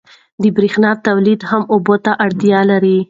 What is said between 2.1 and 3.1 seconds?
اړتیا لري.